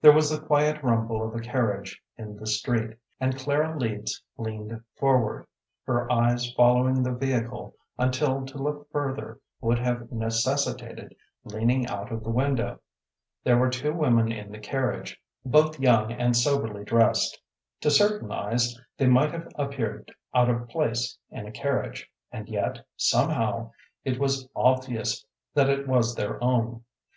There 0.00 0.12
was 0.12 0.30
the 0.30 0.38
quiet 0.40 0.80
rumble 0.80 1.24
of 1.26 1.34
a 1.34 1.40
carriage 1.40 2.00
in 2.16 2.36
the 2.36 2.46
street, 2.46 2.96
and 3.18 3.36
Clara 3.36 3.76
Leeds 3.76 4.22
leaned 4.38 4.80
forward, 4.94 5.44
her 5.86 6.08
eyes 6.12 6.52
following 6.52 7.02
the 7.02 7.10
vehicle 7.10 7.74
until 7.98 8.46
to 8.46 8.58
look 8.58 8.88
further 8.92 9.40
would 9.60 9.80
have 9.80 10.12
necessitated 10.12 11.16
leaning 11.42 11.84
out 11.88 12.12
of 12.12 12.22
the 12.22 12.30
window. 12.30 12.78
There 13.42 13.58
were 13.58 13.68
two 13.68 13.92
women 13.92 14.30
in 14.30 14.52
the 14.52 14.60
carriage, 14.60 15.20
both 15.44 15.80
young 15.80 16.12
and 16.12 16.36
soberly 16.36 16.84
dressed. 16.84 17.40
To 17.80 17.90
certain 17.90 18.30
eyes 18.30 18.78
they 18.96 19.08
might 19.08 19.32
have 19.32 19.48
appeared 19.56 20.14
out 20.32 20.48
of 20.48 20.68
place 20.68 21.18
in 21.32 21.44
a 21.44 21.50
carriage, 21.50 22.08
and 22.30 22.48
yet, 22.48 22.86
somehow, 22.96 23.72
it 24.04 24.20
was 24.20 24.48
obvious 24.54 25.26
that 25.54 25.68
it 25.68 25.88
was 25.88 26.14
their 26.14 26.40
own. 26.40 26.84